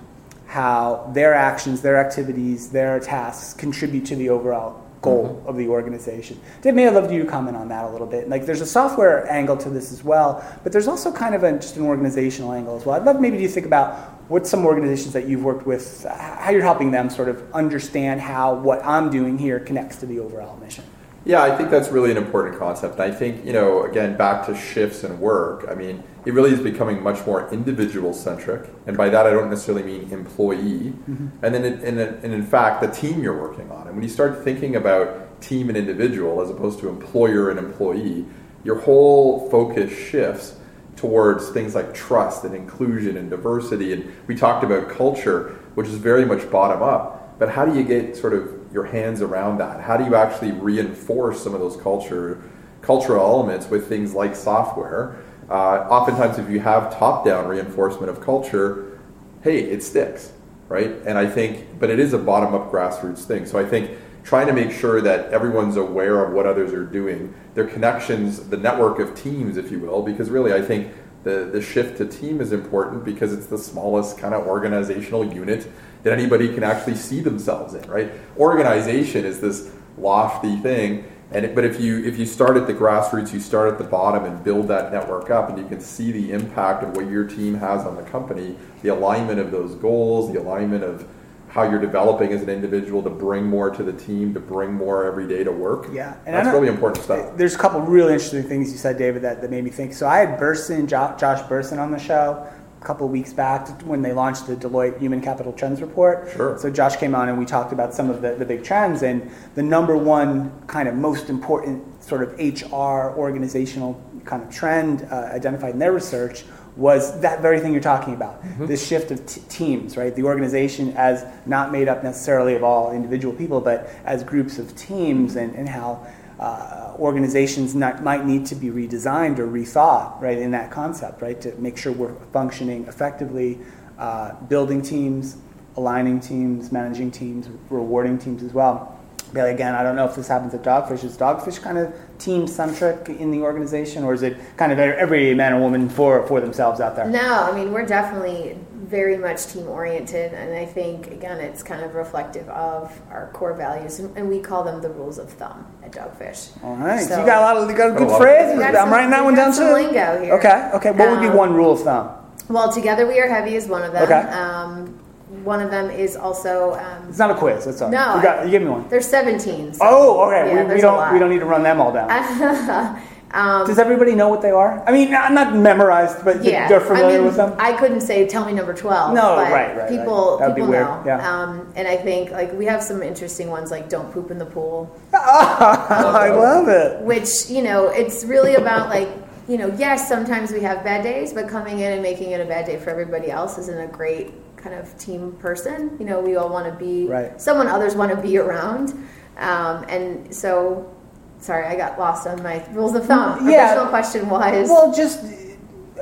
[0.47, 5.49] how their actions, their activities, their tasks contribute to the overall goal mm-hmm.
[5.49, 6.39] of the organization.
[6.61, 8.29] Dave, may I love you to comment on that a little bit.
[8.29, 11.53] Like, there's a software angle to this as well, but there's also kind of a,
[11.53, 12.95] just an organizational angle as well.
[12.95, 16.61] I'd love maybe you think about what some organizations that you've worked with, how you're
[16.61, 20.85] helping them sort of understand how what I'm doing here connects to the overall mission.
[21.25, 22.99] Yeah, I think that's really an important concept.
[23.01, 26.61] I think, you know, again, back to shifts and work, I mean, it really is
[26.61, 28.69] becoming much more individual centric.
[28.87, 30.93] And by that, I don't necessarily mean employee.
[30.93, 31.27] Mm-hmm.
[31.43, 33.87] And then, it, and, and in fact, the team you're working on.
[33.87, 38.25] And when you start thinking about team and individual as opposed to employer and employee,
[38.63, 40.55] your whole focus shifts
[41.01, 43.91] towards things like trust and inclusion and diversity.
[43.91, 47.39] And we talked about culture, which is very much bottom up.
[47.39, 49.81] But how do you get sort of your hands around that?
[49.81, 52.41] How do you actually reinforce some of those culture
[52.83, 55.17] cultural elements with things like software?
[55.49, 58.99] Uh, oftentimes, if you have top-down reinforcement of culture,
[59.43, 60.31] hey, it sticks,
[60.69, 60.91] right?
[61.05, 63.45] And I think, but it is a bottom-up grassroots thing.
[63.47, 63.91] So I think
[64.23, 68.57] trying to make sure that everyone's aware of what others are doing, their connections, the
[68.57, 72.41] network of teams, if you will, because really I think the, the shift to team
[72.41, 75.67] is important because it's the smallest kind of organizational unit
[76.03, 78.11] that anybody can actually see themselves in, right?
[78.37, 82.73] Organization is this lofty thing, and it, but if you if you start at the
[82.73, 86.11] grassroots, you start at the bottom and build that network up, and you can see
[86.11, 90.33] the impact of what your team has on the company, the alignment of those goals,
[90.33, 91.07] the alignment of
[91.51, 95.03] how you're developing as an individual to bring more to the team, to bring more
[95.03, 95.89] every day to work.
[95.91, 97.35] Yeah, and that's really important stuff.
[97.35, 99.93] There's a couple really interesting things you said, David, that, that made me think.
[99.93, 102.47] So I had Bersin, Josh Bersin, on the show
[102.81, 106.29] a couple of weeks back when they launched the Deloitte Human Capital Trends Report.
[106.33, 106.57] Sure.
[106.57, 109.29] So Josh came on and we talked about some of the, the big trends and
[109.55, 115.29] the number one kind of most important sort of HR organizational kind of trend uh,
[115.33, 116.45] identified in their research
[116.77, 118.65] was that very thing you're talking about mm-hmm.
[118.65, 122.91] this shift of t- teams right the organization as not made up necessarily of all
[122.91, 126.05] individual people but as groups of teams and, and how
[126.41, 131.39] uh, organizations not, might need to be redesigned or rethought, right, in that concept, right,
[131.39, 133.59] to make sure we're functioning effectively,
[133.99, 135.37] uh, building teams,
[135.77, 138.99] aligning teams, managing teams, rewarding teams as well.
[139.33, 141.03] But again, I don't know if this happens at Dogfish.
[141.03, 145.33] Is Dogfish kind of team centric in the organization, or is it kind of every
[145.33, 147.07] man or woman for, for themselves out there?
[147.07, 148.57] No, I mean, we're definitely
[148.91, 153.53] very much team oriented, and I think again it's kind of reflective of our core
[153.53, 156.61] values, and, and we call them the rules of thumb at Dogfish.
[156.61, 158.59] All right, so, you got a lot of you got a good phrase.
[158.59, 159.71] I'm some, writing that one down too.
[159.71, 160.33] lingo here.
[160.33, 160.91] Okay, okay.
[160.91, 162.17] What um, would be um, one rule of thumb?
[162.49, 164.03] Well, together we are heavy is one of them.
[164.03, 164.29] Okay.
[164.29, 165.00] Um,
[165.43, 166.73] one of them is also.
[166.75, 167.65] Um, it's not a quiz.
[167.65, 167.89] That's all.
[167.89, 168.87] No, you, got, you give me one.
[168.89, 169.73] There's 17.
[169.73, 170.53] So, oh, okay.
[170.53, 173.01] Yeah, we, we don't we don't need to run them all down.
[173.33, 174.83] Um, Does everybody know what they are?
[174.85, 177.55] I mean, not, not memorized, but yeah, they're familiar I mean, with them.
[177.57, 179.13] I couldn't say, "Tell me number 12.
[179.13, 179.89] No, right, right.
[179.89, 180.53] People, right.
[180.53, 181.01] people know.
[181.05, 181.25] Yeah.
[181.25, 184.45] Um, and I think like we have some interesting ones, like "Don't poop in the
[184.45, 187.01] pool." I love it.
[187.03, 189.07] Which you know, it's really about like
[189.47, 192.45] you know, yes, sometimes we have bad days, but coming in and making it a
[192.45, 194.31] bad day for everybody else isn't a great
[194.61, 195.95] kind of team person.
[195.99, 197.39] You know, we all want to be right.
[197.39, 198.89] someone others want to be around,
[199.37, 200.93] um, and so
[201.39, 203.49] sorry, I got lost on my rules of thumb.
[203.49, 203.69] Yeah.
[203.69, 205.23] Original question was well, just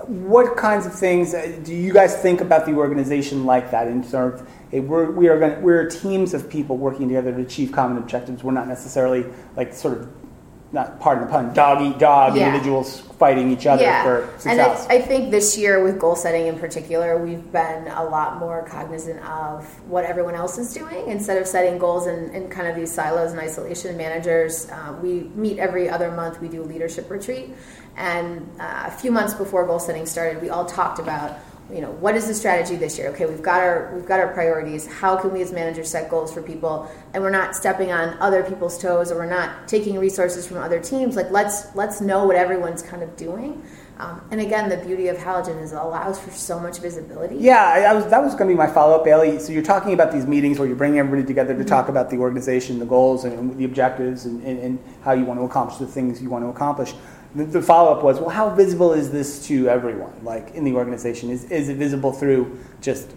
[0.08, 4.02] what kinds of things uh, do you guys think about the organization like that in
[4.02, 7.72] terms of hey, we're, we are going we're teams of people working together to achieve
[7.72, 8.44] common objectives.
[8.44, 10.10] We're not necessarily like sort of
[10.72, 12.48] not pardon the pun, dog eat dog yeah.
[12.48, 14.04] individuals fighting each other yeah.
[14.04, 14.84] for success.
[14.84, 18.38] And I, I, think this year with goal setting in particular, we've been a lot
[18.38, 22.68] more cognizant of what everyone else is doing instead of setting goals in, in kind
[22.68, 23.98] of these silos and isolation.
[23.98, 26.40] Managers, uh, we meet every other month.
[26.40, 27.50] We do a leadership retreat,
[27.98, 31.40] and uh, a few months before goal setting started, we all talked about
[31.72, 34.34] you know what is the strategy this year okay we've got our we've got our
[34.34, 38.18] priorities how can we as managers set goals for people and we're not stepping on
[38.20, 42.26] other people's toes or we're not taking resources from other teams like let's let's know
[42.26, 43.64] what everyone's kind of doing
[44.00, 47.36] Um, and again, the beauty of Halogen is it allows for so much visibility.
[47.36, 49.40] Yeah, I, I was, that was going to be my follow up, Bailey.
[49.40, 52.16] So you're talking about these meetings where you're bringing everybody together to talk about the
[52.18, 55.88] organization, the goals, and, the objectives, and, and, and, how you want to accomplish the
[55.88, 56.94] things you want to accomplish.
[57.36, 60.74] The, the follow up was, well, how visible is this to everyone, like in the
[60.74, 61.30] organization?
[61.30, 63.08] Is, is it visible through just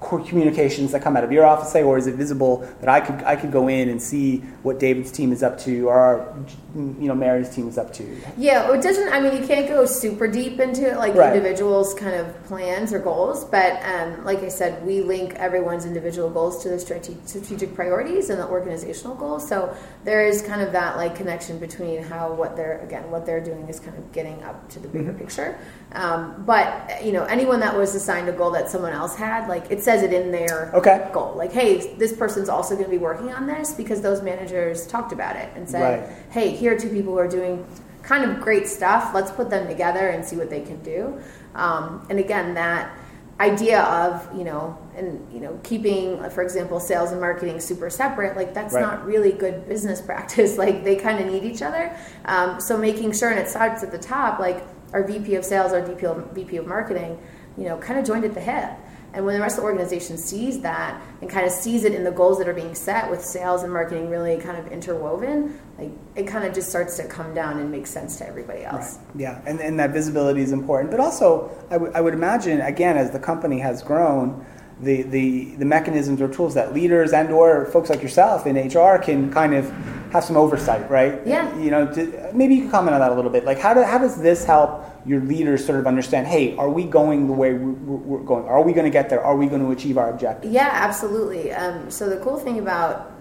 [0.00, 3.22] communications that come out of your office say, or is it visible that I could
[3.24, 6.36] I could go in and see what David's team is up to, or our,
[6.74, 8.20] you know Mary's team is up to?
[8.36, 9.12] Yeah, it doesn't.
[9.12, 11.34] I mean, you can't go super deep into it, like right.
[11.34, 13.44] individuals' kind of plans or goals.
[13.46, 18.38] But um, like I said, we link everyone's individual goals to the strategic priorities and
[18.38, 19.48] the organizational goals.
[19.48, 19.74] So
[20.04, 23.66] there is kind of that like connection between how what they're again what they're doing
[23.68, 25.18] is kind of getting up to the bigger mm-hmm.
[25.18, 25.58] picture.
[25.92, 29.53] Um, but you know, anyone that was assigned a goal that someone else had, like
[29.70, 31.08] it says it in their okay.
[31.12, 31.34] goal.
[31.36, 35.12] Like, hey, this person's also going to be working on this because those managers talked
[35.12, 36.18] about it and said, right.
[36.30, 37.66] hey, here are two people who are doing
[38.02, 39.14] kind of great stuff.
[39.14, 41.20] Let's put them together and see what they can do.
[41.54, 42.96] Um, and again, that
[43.40, 48.36] idea of you know and you know keeping for example sales and marketing super separate
[48.36, 48.80] like that's right.
[48.80, 53.12] not really good business practice like they kind of need each other um, so making
[53.12, 56.30] sure and it starts at the top like our vp of sales our VP of,
[56.30, 57.18] VP of marketing
[57.58, 58.70] you know kind of joined at the hip
[59.14, 62.02] and when the rest of the organization sees that and kind of sees it in
[62.02, 65.92] the goals that are being set with sales and marketing really kind of interwoven, like
[66.16, 68.98] it kind of just starts to come down and make sense to everybody else.
[68.98, 69.20] Right.
[69.20, 70.90] Yeah, and, and that visibility is important.
[70.90, 74.44] But also, I, w- I would imagine, again, as the company has grown,
[74.80, 78.98] the, the, the mechanisms or tools that leaders and or folks like yourself in HR
[78.98, 79.70] can kind of
[80.12, 81.20] have some oversight, right?
[81.26, 81.56] Yeah.
[81.58, 83.44] You know, maybe you can comment on that a little bit.
[83.44, 86.84] Like, how, do, how does this help your leaders sort of understand, hey, are we
[86.84, 88.44] going the way we're, going?
[88.46, 89.22] Are we going to get there?
[89.22, 90.50] Are we going to achieve our objective?
[90.50, 91.52] Yeah, absolutely.
[91.52, 93.12] Um, so the cool thing about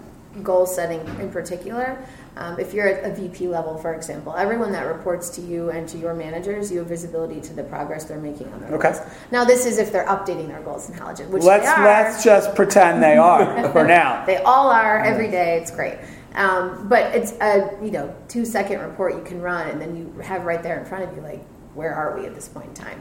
[0.42, 2.04] goal setting in particular,
[2.36, 5.88] um, if you're at a VP level, for example, everyone that reports to you and
[5.90, 8.92] to your managers, you have visibility to the progress they're making on their okay.
[8.92, 9.02] goals.
[9.32, 13.04] Now, this is if they're updating their goals in Halogen, which let's let's just pretend
[13.04, 14.26] they are for now.
[14.26, 15.58] They all are every day.
[15.58, 15.98] It's great.
[16.36, 20.20] Um, but it's a you know two second report you can run, and then you
[20.22, 22.74] have right there in front of you like where are we at this point in
[22.74, 23.00] time,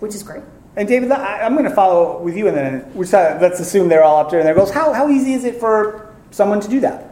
[0.00, 0.42] which is great.
[0.76, 4.30] And David, I'm going to follow with you, and then let's assume they're all up
[4.30, 4.70] there in their goals.
[4.70, 7.07] How, how easy is it for someone to do that?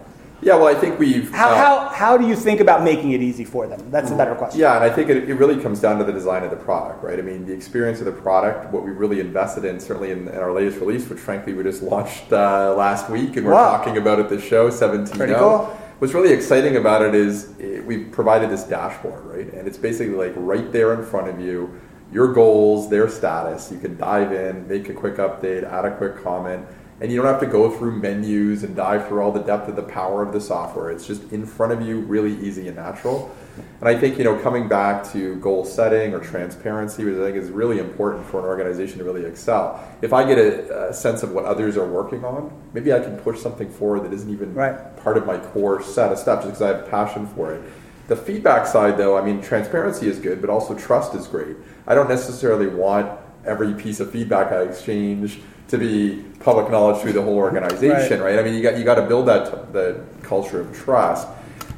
[0.46, 1.32] Yeah, well, I think we've.
[1.32, 3.90] How, uh, how, how do you think about making it easy for them?
[3.90, 4.60] That's a better question.
[4.60, 7.02] Yeah, and I think it, it, really comes down to the design of the product,
[7.02, 7.18] right?
[7.18, 10.38] I mean, the experience of the product, what we really invested in, certainly in, in
[10.38, 13.76] our latest release, which frankly we just launched uh, last week, and we're wow.
[13.76, 17.84] talking about at the show, 17 Pretty cool what's really exciting about it is it,
[17.84, 19.52] we've provided this dashboard, right?
[19.54, 21.80] And it's basically like right there in front of you,
[22.12, 23.72] your goals, their status.
[23.72, 26.66] You can dive in, make a quick update, add a quick comment,
[27.00, 29.76] and you don't have to go through menus and dive through all the depth of
[29.76, 30.90] the power of the software.
[30.90, 33.34] It's just in front of you, really easy and natural.
[33.80, 37.36] And I think, you know, coming back to goal setting or transparency, which I think
[37.36, 39.86] is really important for an organization to really excel.
[40.00, 43.18] If I get a, a sense of what others are working on, maybe I can
[43.18, 44.96] push something forward that isn't even right.
[44.98, 47.62] part of my core set of steps just because I have passion for it.
[48.08, 51.56] The feedback side, though, I mean, transparency is good, but also trust is great.
[51.86, 57.12] I don't necessarily want every piece of feedback I exchange to be public knowledge through
[57.12, 58.36] the whole organization, right?
[58.36, 58.38] right?
[58.38, 61.28] I mean, you got you got to build that the culture of trust.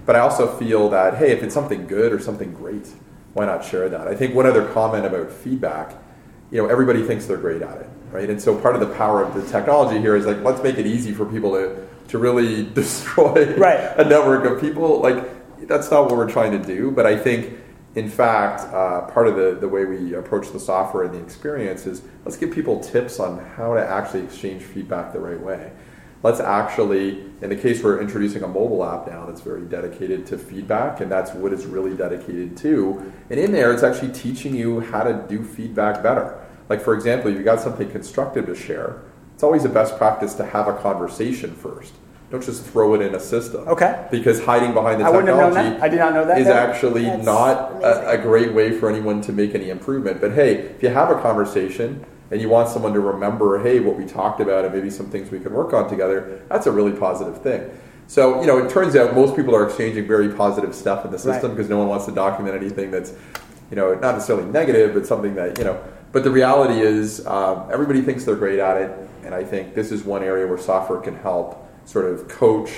[0.09, 2.89] But I also feel that, hey, if it's something good or something great,
[3.35, 4.09] why not share that?
[4.09, 5.95] I think one other comment about feedback,
[6.51, 8.31] you know, everybody thinks they're great at it, right?
[8.31, 10.87] And so part of the power of the technology here is like, let's make it
[10.87, 13.97] easy for people to, to really destroy right.
[13.99, 15.01] a network of people.
[15.01, 16.91] Like, that's not what we're trying to do.
[16.91, 17.59] But I think,
[17.99, 21.87] in fact, uh, part of the, the way we approach the software and the experience
[21.87, 25.73] is let's give people tips on how to actually exchange feedback the right way
[26.23, 30.39] let's actually, in the case we're introducing a mobile app now that's very dedicated to
[30.39, 33.13] feedback, and that's what it's really dedicated to.
[33.31, 36.45] And in there, it's actually teaching you how to do feedback better.
[36.69, 39.03] Like, for example, if you got something constructive to share,
[39.35, 41.95] it's always a best practice to have a conversation first.
[42.31, 43.67] Don't just throw it in a system.
[43.69, 44.07] Okay.
[44.11, 46.39] Because hiding behind the I technology I did not know that.
[46.39, 50.21] is actually That's not a, a great way for anyone to make any improvement.
[50.21, 53.97] But hey, if you have a conversation, and you want someone to remember, hey, what
[53.97, 56.93] we talked about and maybe some things we can work on together, that's a really
[56.93, 57.71] positive thing.
[58.07, 61.19] So, you know, it turns out most people are exchanging very positive stuff in the
[61.19, 61.77] system because right.
[61.77, 63.13] no one wants to document anything that's,
[63.71, 67.69] you know, not necessarily negative, but something that, you know, but the reality is um,
[67.71, 69.09] everybody thinks they're great at it.
[69.25, 72.71] And I think this is one area where software can help sort of coach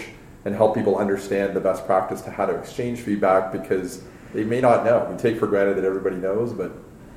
[0.44, 4.60] and help people understand the best practice to how to exchange feedback because they may
[4.60, 5.08] not know.
[5.10, 6.70] We take for granted that everybody knows, but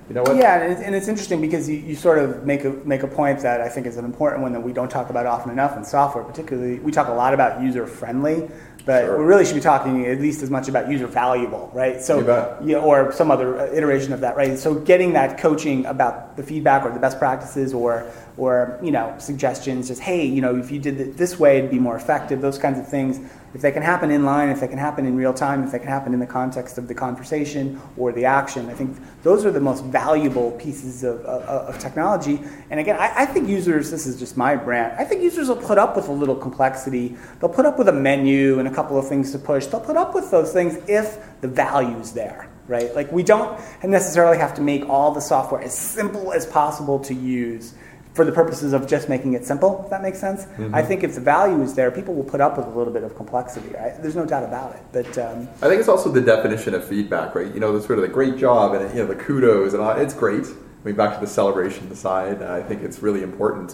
[0.10, 0.36] you know what?
[0.36, 3.08] Yeah, and it's, and it's interesting because you, you sort of make a make a
[3.08, 5.78] point that I think is an important one that we don't talk about often enough
[5.78, 6.80] in software, particularly.
[6.80, 8.50] We talk a lot about user friendly,
[8.86, 9.18] but Sure.
[9.18, 12.02] we really should be talking at least as much about user valuable, right?
[12.02, 12.20] So,
[12.64, 14.58] yeah, or some other uh, iteration of that, right?
[14.58, 18.06] So, getting that coaching about the feedback or the best practices, or
[18.38, 21.72] or you know suggestions, just hey, you know, if you did it this way, it'd
[21.72, 22.42] be more effective.
[22.42, 23.20] Those kinds of things.
[23.54, 25.78] If they can happen in line, if they can happen in real time, if they
[25.78, 29.52] can happen in the context of the conversation or the action, I think those are
[29.52, 32.42] the most valuable pieces of, of, of technology.
[32.72, 35.58] And again, I, I think users, this is just my brand, I think users will
[35.58, 37.16] put up with a little complexity.
[37.40, 39.68] They'll put up with a menu and a couple of things to push.
[39.68, 42.94] They'll put up with those things if the value's there, right?
[42.96, 47.14] Like we don't necessarily have to make all the software as simple as possible to
[47.14, 47.76] use
[48.14, 50.46] for the purposes of just making it simple, if that makes sense.
[50.72, 53.04] I think if the value is there, people will put up with a little bit
[53.04, 54.00] of complexity, right?
[54.02, 54.82] There's no doubt about it.
[54.92, 57.52] But um, I think it's also the definition of feedback, right?
[57.52, 59.92] You know, the sort of the great job and you know the kudos and all,
[59.98, 60.46] it's great.
[60.46, 63.74] I mean, back to the celebration side, I think it's really important.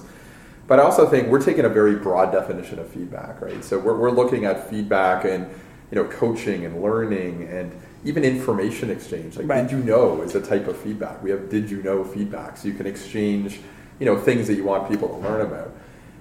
[0.67, 3.61] But I also think we're taking a very broad definition of feedback, right?
[3.63, 5.47] So we're, we're looking at feedback and
[5.91, 7.71] you know coaching and learning and
[8.05, 9.35] even information exchange.
[9.35, 9.63] Like, Right.
[9.63, 11.21] did you know is a type of feedback.
[11.21, 13.59] We have did you know feedback, so you can exchange
[13.99, 15.71] you know things that you want people to learn about.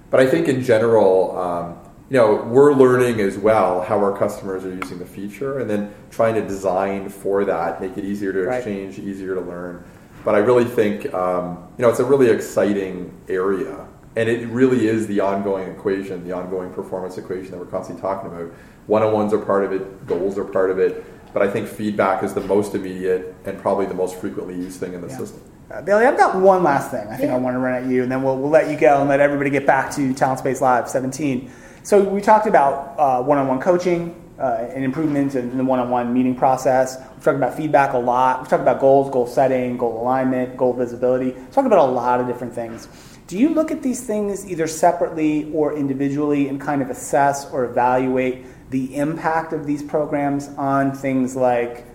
[0.09, 1.77] But I think in general, um,
[2.09, 5.93] you know, we're learning as well how our customers are using the feature, and then
[6.09, 8.55] trying to design for that, make it easier to Right.
[8.57, 9.83] exchange, easier to learn.
[10.25, 14.87] But I really think, um, you know, it's a really exciting area, and it really
[14.87, 18.51] is the ongoing equation, the ongoing performance equation that we're constantly talking about.
[18.87, 22.33] One-on-ones are part of it, goals are part of it, but I think feedback is
[22.33, 25.17] the most immediate and probably the most frequently used thing in the Yeah.
[25.17, 25.41] system.
[25.71, 27.35] Uh, Bailey, I've got one last thing I think Yeah.
[27.35, 29.19] I want to run at you, and then we'll, we'll let you go and let
[29.19, 31.51] everybody get back to Talent Space Live 17.
[31.83, 36.97] So we talked about uh, one-on-one coaching uh, and improvements in the one-on-one meeting process.
[36.97, 38.39] We've talked about feedback a lot.
[38.39, 41.31] We've talked about goals, goal setting, goal alignment, goal visibility.
[41.31, 42.87] We've talked about a lot of different things.
[43.27, 47.65] Do you look at these things either separately or individually and kind of assess or
[47.65, 51.85] evaluate the impact of these programs on things like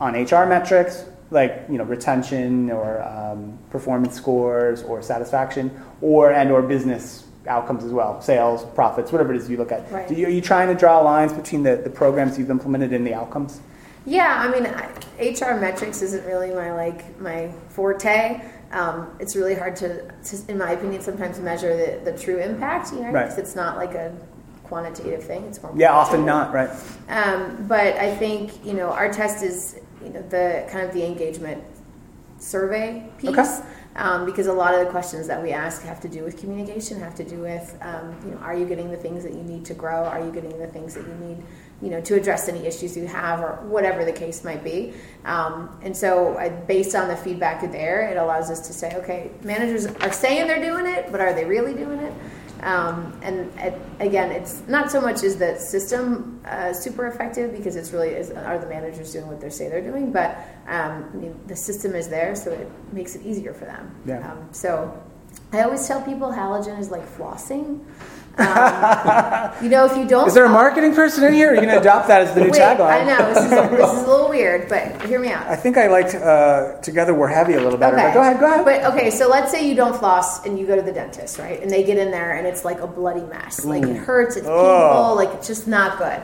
[0.00, 6.50] on HR metrics, like you know retention or um, performance scores or satisfaction, or and
[6.50, 9.90] or business outcomes as well, sales, profits, whatever it is you look at.
[9.90, 10.06] Right.
[10.08, 13.06] Do you, are you trying to draw lines between the, the programs you've implemented and
[13.06, 13.60] the outcomes?
[14.04, 18.40] Yeah, I mean, I- HR metrics isn't really my like my forte.
[18.70, 22.92] Um, it's really hard to, to, in my opinion, sometimes measure the, the true impact.
[22.92, 23.28] You know, Right.
[23.28, 24.14] 'cause it's not like a
[24.64, 25.44] quantitative thing.
[25.44, 26.68] It's more Yeah, often not, right?
[27.08, 31.04] Um, but I think you know our test is you know the kind of the
[31.04, 31.62] engagement
[32.38, 33.30] survey piece.
[33.30, 33.62] Okay.
[33.96, 37.00] Um, because a lot of the questions that we ask have to do with communication,
[37.00, 39.64] have to do with, um, you know, are you getting the things that you need
[39.64, 40.04] to grow?
[40.04, 41.42] Are you getting the things that you need,
[41.82, 44.94] you know, to address any issues you have, or whatever the case might be?
[45.24, 49.32] Um, and so, I, based on the feedback there, it allows us to say, okay,
[49.42, 52.12] managers are saying they're doing it, but are they really doing it?
[52.62, 57.76] Um, and it, again, it's not so much is the system uh, super effective because
[57.76, 61.16] it's really is, are the managers doing what they say they're doing, but um, I
[61.16, 63.94] mean, the system is there, so it makes it easier for them.
[64.06, 64.30] Yeah.
[64.30, 65.00] Um, so
[65.52, 67.84] I always tell people halogen is like flossing.
[68.38, 71.50] Um, you know, if you don't, Is there a marketing person in here?
[71.50, 73.02] Are you going to adopt that as the new Wait, tagline?
[73.02, 75.46] I know this is, this is a little weird, but hear me out.
[75.46, 77.96] I think I liked uh, Together We're Heavy a little better.
[77.96, 78.64] But go ahead, go ahead.
[78.64, 81.60] But okay, so let's say you don't floss and you go to the dentist, right?
[81.60, 83.64] And they get in there and it's like a bloody mess.
[83.64, 85.14] Like it hurts, it's painful, Oh.
[85.14, 86.20] like it's just not good.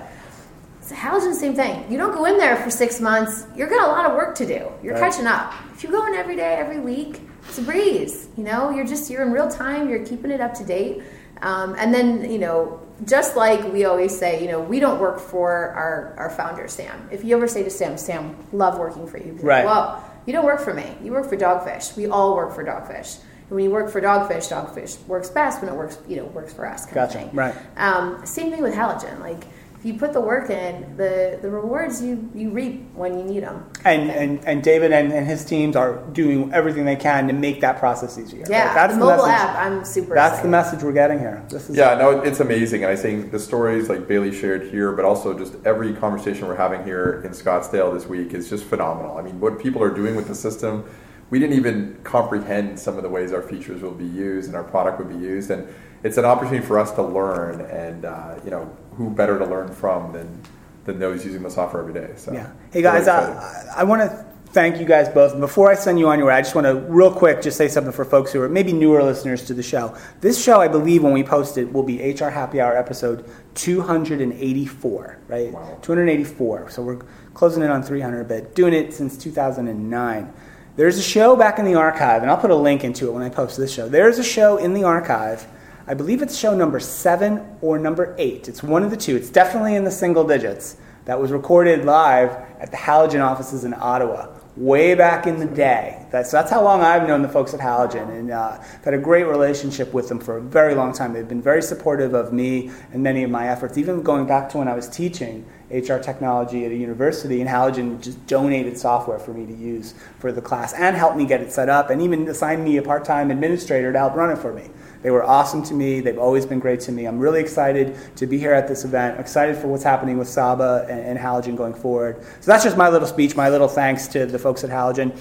[0.82, 1.90] So halogen, same thing.
[1.90, 3.46] You don't go in there for six months.
[3.56, 4.70] You're got a lot of work to do.
[4.82, 5.00] You're Right.
[5.10, 5.52] catching up.
[5.74, 8.28] If you go in every day, every week, it's a breeze.
[8.36, 9.88] You know, you're just you're in real time.
[9.88, 11.02] You're keeping it up to date.
[11.44, 15.20] Um, and then you know, just like we always say, you know, we don't work
[15.20, 17.08] for our our founder Sam.
[17.12, 19.64] If you ever say to Sam, Sam, love working for you, Right.
[19.64, 19.84] like, Well,
[20.26, 20.86] you don't work for me.
[21.02, 21.96] You work for Dogfish.
[21.96, 23.18] We all work for Dogfish.
[23.48, 26.54] And when you work for Dogfish, Dogfish works best when it works, you know, works
[26.54, 26.84] for us.
[26.86, 27.18] Kind Gotcha.
[27.18, 27.36] Of thing.
[27.36, 27.54] Right.
[27.76, 29.20] Um, same thing with halogen.
[29.20, 29.44] Like
[29.84, 33.42] if you put the work in, the the rewards you you reap when you need
[33.42, 33.66] them.
[33.84, 37.60] and, and, and David and, and his teams are doing everything they can to make
[37.60, 38.46] that process easier.
[38.48, 39.46] Yeah, Like, that's the the mobile message.
[39.46, 39.58] app.
[39.58, 40.14] I'm super.
[40.14, 41.44] That's the message we're getting here.
[41.50, 44.92] This is Yeah, no, it's amazing, and I think the stories like Bailey shared here,
[44.92, 49.18] but also just every conversation we're having here in Scottsdale this week is just phenomenal.
[49.18, 50.84] I mean, what people are doing with the system,
[51.28, 54.64] we didn't even comprehend some of the ways our features will be used and our
[54.64, 55.68] product would be used, and
[56.04, 59.72] it's an opportunity for us to learn, and uh, you know, who better to learn
[59.72, 60.40] from than
[60.84, 62.12] than those using the software every day.
[62.16, 62.50] So, Yeah.
[62.70, 63.34] Hey guys, excited.
[63.36, 65.40] uh, I, I want to thank you guys both.
[65.40, 67.68] Before I send you on your way, I just want to real quick just say
[67.68, 69.96] something for folks who are maybe newer listeners to the show.
[70.20, 75.18] This show, I believe, when we post it, will be HR Happy Hour episode 284.
[75.26, 75.52] Right?
[75.52, 75.78] Wow.
[75.80, 76.70] 284.
[76.70, 77.00] So we're
[77.32, 80.32] closing in on 300, but doing it since 2009.
[80.76, 83.22] There's a show back in the archive, and I'll put a link into it when
[83.22, 83.88] I post this show.
[83.88, 85.46] There's a show in the archive.
[85.86, 88.48] I believe it's show number seven or number eight.
[88.48, 89.16] It's one of the two.
[89.16, 90.78] It's definitely in the single digits.
[91.04, 96.06] That was recorded live at the Halogen offices in Ottawa way back in the day.
[96.10, 99.24] That's, that's how long I've known the folks at Halogen, and uh, had a great
[99.24, 101.12] relationship with them for a very long time.
[101.12, 104.58] They've been very supportive of me and many of my efforts, even going back to
[104.58, 109.34] when I was teaching HR technology at a university, and Halogen just donated software for
[109.34, 112.28] me to use for the class and helped me get it set up, and even
[112.28, 114.70] assigned me a part-time administrator to help run it for me.
[115.04, 116.00] They were awesome to me.
[116.00, 117.04] They've always been great to me.
[117.04, 119.20] I'm really excited to be here at this event.
[119.20, 122.24] Excited for what's happening with Saba and, and Halogen going forward.
[122.40, 125.14] So that's just my little speech, my little thanks to the folks at Halogen.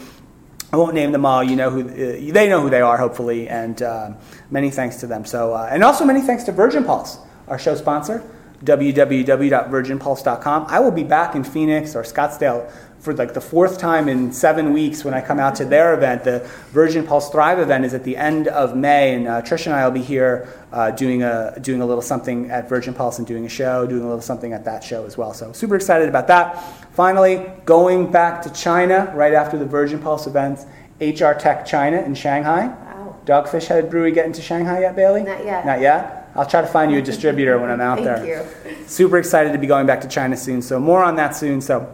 [0.71, 1.43] I won't name them all.
[1.43, 4.13] You know who uh, they know who they are, hopefully, and uh,
[4.49, 5.25] many thanks to them.
[5.25, 7.17] So, uh, and also many thanks to Virgin Pulse,
[7.49, 8.23] our show sponsor,
[8.63, 10.65] www.virginpulse.com.
[10.69, 12.71] I will be back in Phoenix or Scottsdale
[13.03, 16.23] for like the fourth time in seven weeks when I come out to their event.
[16.23, 16.39] The
[16.71, 19.83] Virgin Pulse Thrive event is at the end of May, and uh, Trish and I
[19.83, 23.45] will be here uh, doing a doing a little something at Virgin Pulse and doing
[23.45, 25.33] a show, doing a little something at that show as well.
[25.33, 26.63] So super excited about that.
[26.93, 30.65] Finally, going back to China right after the Virgin Pulse events,
[31.01, 32.67] HR Tech China in Shanghai.
[32.67, 33.17] Wow.
[33.25, 35.23] Dogfish Head Brewery getting to Shanghai yet, Bailey?
[35.23, 35.65] Not yet.
[35.65, 36.31] Not yet.
[36.35, 38.47] I'll try to find you a distributor when I'm out Thank there.
[38.65, 38.87] you.
[38.87, 40.61] Super excited to be going back to China soon.
[40.61, 41.59] So more on that soon.
[41.59, 41.93] So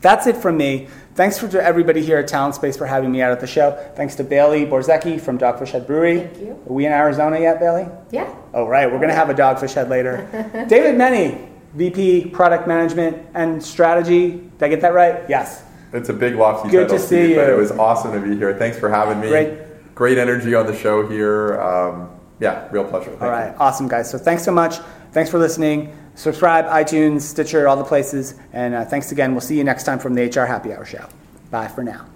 [0.00, 0.88] that's it from me.
[1.14, 3.72] Thanks for to everybody here at Talent Space for having me out at the show.
[3.96, 6.20] Thanks to Bailey Borzecki from Dogfish Head Brewery.
[6.20, 6.50] Thank you.
[6.52, 7.88] Are we in Arizona yet, Bailey?
[8.10, 8.32] Yeah.
[8.54, 8.90] Oh, right.
[8.90, 10.28] We're going to have a Dogfish Head later.
[10.68, 14.30] David Mennie, VP Product Management and Strategy.
[14.30, 15.28] Did I get that right?
[15.28, 15.64] Yes.
[15.92, 17.54] It's a big lofty Good title, to see Steve, but you.
[17.54, 18.56] it was awesome to be here.
[18.56, 19.28] Thanks for having me.
[19.28, 19.94] Great.
[19.94, 21.60] Great energy on the show here.
[21.60, 23.10] Um, yeah, real pleasure.
[23.10, 23.54] Thank All you.
[23.58, 24.08] Awesome, guys.
[24.08, 24.78] So thanks so much.
[25.12, 25.96] Thanks for listening.
[26.14, 28.34] Subscribe, iTunes, Stitcher, all the places.
[28.52, 29.32] And uh, thanks again.
[29.32, 31.06] We'll see you next time from the HR Happy Hour Show.
[31.50, 32.06] Bye for now.